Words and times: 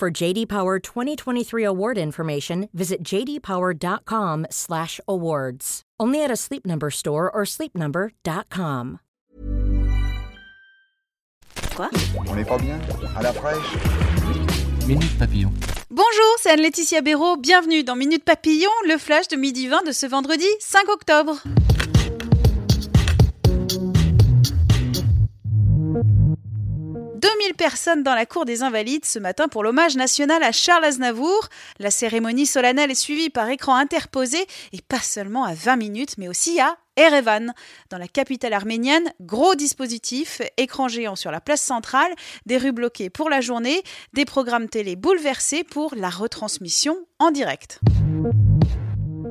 For 0.00 0.10
JD 0.10 0.48
Power 0.48 0.78
2023 0.78 1.62
award 1.62 1.98
information, 1.98 2.70
visit 2.72 3.04
jdpower.com/awards. 3.04 5.82
Only 6.00 6.24
at 6.24 6.30
a 6.30 6.36
Sleep 6.36 6.66
Number 6.66 6.90
store 6.90 7.30
or 7.30 7.44
sleepnumber.com. 7.44 9.00
Quoi? 11.76 11.90
On 12.26 12.34
n'est 12.34 12.46
pas 12.46 12.56
bien? 12.56 12.80
À 13.14 13.22
la 13.22 13.34
fraîche? 13.34 13.76
Minute 14.88 15.18
Papillon. 15.18 15.52
Bonjour, 15.90 16.36
c'est 16.38 16.52
Anne-Laetitia 16.52 17.02
Béraud. 17.02 17.36
Bienvenue 17.36 17.84
dans 17.84 17.94
Minute 17.94 18.24
Papillon, 18.24 18.70
le 18.88 18.96
flash 18.96 19.28
de 19.28 19.36
midi 19.36 19.68
20 19.68 19.82
de 19.86 19.92
ce 19.92 20.06
vendredi 20.06 20.48
5 20.60 20.88
octobre. 20.88 21.36
«2000 25.90 26.39
personnes 27.60 28.02
dans 28.02 28.14
la 28.14 28.24
cour 28.24 28.46
des 28.46 28.62
Invalides 28.62 29.04
ce 29.04 29.18
matin 29.18 29.46
pour 29.46 29.62
l'hommage 29.62 29.94
national 29.94 30.42
à 30.42 30.50
Charles 30.50 30.82
Aznavour. 30.82 31.50
La 31.78 31.90
cérémonie 31.90 32.46
solennelle 32.46 32.90
est 32.90 32.94
suivie 32.94 33.28
par 33.28 33.50
écran 33.50 33.74
interposé 33.74 34.38
et 34.72 34.80
pas 34.80 35.00
seulement 35.00 35.44
à 35.44 35.52
20 35.52 35.76
minutes 35.76 36.14
mais 36.16 36.26
aussi 36.26 36.58
à 36.58 36.78
Erevan, 36.96 37.52
dans 37.90 37.98
la 37.98 38.08
capitale 38.08 38.54
arménienne, 38.54 39.12
gros 39.20 39.56
dispositif, 39.56 40.40
écran 40.56 40.88
géant 40.88 41.16
sur 41.16 41.30
la 41.30 41.42
place 41.42 41.60
centrale, 41.60 42.12
des 42.46 42.56
rues 42.56 42.72
bloquées 42.72 43.10
pour 43.10 43.28
la 43.28 43.42
journée, 43.42 43.82
des 44.14 44.24
programmes 44.24 44.70
télé 44.70 44.96
bouleversés 44.96 45.62
pour 45.62 45.94
la 45.94 46.08
retransmission 46.08 46.96
en 47.18 47.30
direct. 47.30 47.78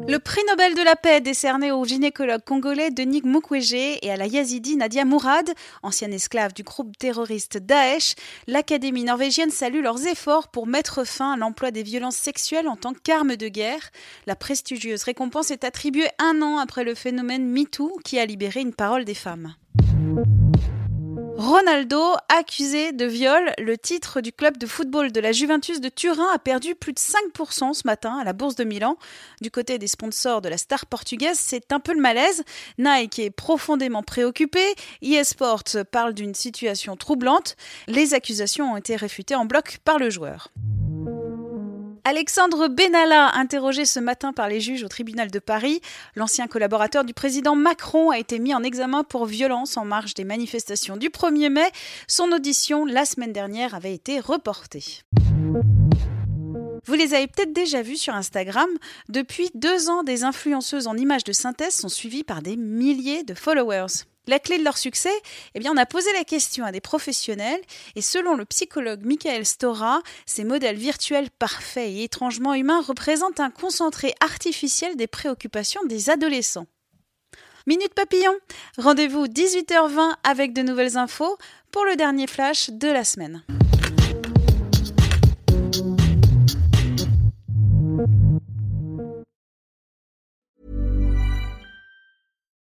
Le 0.09 0.17
prix 0.17 0.41
Nobel 0.49 0.73
de 0.73 0.81
la 0.81 0.95
paix 0.95 1.21
décerné 1.21 1.71
au 1.71 1.85
gynécologue 1.85 2.43
congolais 2.43 2.89
Denis 2.89 3.21
Mukwege 3.23 3.73
et 4.01 4.09
à 4.09 4.17
la 4.17 4.25
yazidi 4.25 4.75
Nadia 4.75 5.05
Mourad, 5.05 5.53
ancienne 5.83 6.13
esclave 6.13 6.51
du 6.51 6.63
groupe 6.63 6.97
terroriste 6.97 7.59
Daesh, 7.59 8.15
l'Académie 8.47 9.03
norvégienne 9.03 9.51
salue 9.51 9.83
leurs 9.83 10.07
efforts 10.07 10.47
pour 10.47 10.65
mettre 10.65 11.03
fin 11.03 11.33
à 11.33 11.37
l'emploi 11.37 11.69
des 11.69 11.83
violences 11.83 12.15
sexuelles 12.15 12.67
en 12.67 12.75
tant 12.75 12.95
qu'arme 12.95 13.35
de 13.35 13.49
guerre. 13.49 13.91
La 14.25 14.35
prestigieuse 14.35 15.03
récompense 15.03 15.51
est 15.51 15.63
attribuée 15.63 16.09
un 16.17 16.41
an 16.41 16.57
après 16.57 16.83
le 16.83 16.95
phénomène 16.95 17.45
MeToo 17.47 17.99
qui 18.03 18.17
a 18.17 18.25
libéré 18.25 18.61
une 18.61 18.73
parole 18.73 19.05
des 19.05 19.13
femmes. 19.13 19.53
Ronaldo, 21.39 22.17
accusé 22.27 22.91
de 22.91 23.05
viol, 23.05 23.53
le 23.59 23.77
titre 23.77 24.19
du 24.19 24.33
club 24.33 24.57
de 24.57 24.67
football 24.67 25.13
de 25.13 25.21
la 25.21 25.31
Juventus 25.31 25.79
de 25.79 25.87
Turin 25.87 26.27
a 26.33 26.37
perdu 26.37 26.75
plus 26.75 26.91
de 26.91 26.99
5% 26.99 27.73
ce 27.73 27.83
matin 27.85 28.17
à 28.17 28.25
la 28.25 28.33
Bourse 28.33 28.55
de 28.55 28.65
Milan. 28.65 28.97
Du 29.39 29.49
côté 29.49 29.77
des 29.77 29.87
sponsors 29.87 30.41
de 30.41 30.49
la 30.49 30.57
star 30.57 30.85
portugaise, 30.85 31.39
c'est 31.39 31.71
un 31.71 31.79
peu 31.79 31.93
le 31.93 32.01
malaise. 32.01 32.43
Nike 32.77 33.19
est 33.19 33.29
profondément 33.29 34.03
préoccupé. 34.03 34.59
eSport 35.01 35.63
parle 35.89 36.13
d'une 36.13 36.35
situation 36.35 36.97
troublante. 36.97 37.55
Les 37.87 38.13
accusations 38.13 38.73
ont 38.73 38.77
été 38.77 38.97
réfutées 38.97 39.35
en 39.35 39.45
bloc 39.45 39.79
par 39.85 39.97
le 39.97 40.09
joueur. 40.09 40.49
Alexandre 42.03 42.67
Benalla, 42.67 43.35
interrogé 43.35 43.85
ce 43.85 43.99
matin 43.99 44.33
par 44.33 44.47
les 44.47 44.61
juges 44.61 44.83
au 44.83 44.87
tribunal 44.87 45.31
de 45.31 45.39
Paris, 45.39 45.81
l'ancien 46.15 46.47
collaborateur 46.47 47.03
du 47.03 47.13
président 47.13 47.55
Macron 47.55 48.11
a 48.11 48.19
été 48.19 48.39
mis 48.39 48.53
en 48.53 48.63
examen 48.63 49.03
pour 49.03 49.25
violence 49.25 49.77
en 49.77 49.85
marge 49.85 50.13
des 50.13 50.23
manifestations 50.23 50.97
du 50.97 51.09
1er 51.09 51.49
mai. 51.49 51.69
Son 52.07 52.31
audition 52.31 52.85
la 52.85 53.05
semaine 53.05 53.33
dernière 53.33 53.75
avait 53.75 53.93
été 53.93 54.19
reportée. 54.19 55.03
Vous 56.85 56.93
les 56.93 57.13
avez 57.13 57.27
peut-être 57.27 57.53
déjà 57.53 57.81
vus 57.81 57.97
sur 57.97 58.15
Instagram. 58.15 58.69
Depuis 59.09 59.49
deux 59.53 59.89
ans, 59.89 60.03
des 60.03 60.23
influenceuses 60.23 60.87
en 60.87 60.95
images 60.95 61.23
de 61.23 61.33
synthèse 61.33 61.75
sont 61.75 61.89
suivies 61.89 62.23
par 62.23 62.41
des 62.41 62.57
milliers 62.57 63.23
de 63.23 63.33
followers. 63.33 64.05
La 64.29 64.37
clé 64.37 64.59
de 64.59 64.63
leur 64.63 64.77
succès, 64.77 65.09
eh 65.55 65.69
on 65.69 65.75
a 65.75 65.87
posé 65.87 66.13
la 66.13 66.23
question 66.23 66.63
à 66.63 66.71
des 66.71 66.81
professionnels 66.81 67.61
et 67.95 68.01
selon 68.03 68.35
le 68.35 68.45
psychologue 68.45 69.03
Michael 69.03 69.43
Stora, 69.43 70.03
ces 70.27 70.43
modèles 70.43 70.77
virtuels 70.77 71.31
parfaits 71.31 71.89
et 71.89 72.03
étrangement 72.03 72.53
humains 72.53 72.81
représentent 72.81 73.39
un 73.39 73.49
concentré 73.49 74.13
artificiel 74.19 74.95
des 74.97 75.07
préoccupations 75.07 75.83
des 75.85 76.11
adolescents. 76.11 76.67
Minute 77.65 77.95
Papillon, 77.95 78.35
rendez-vous 78.77 79.25
18h20 79.25 80.13
avec 80.23 80.53
de 80.53 80.61
nouvelles 80.61 80.97
infos 80.97 81.39
pour 81.71 81.85
le 81.85 81.95
dernier 81.95 82.27
flash 82.27 82.69
de 82.69 82.87
la 82.87 83.03
semaine. 83.03 83.41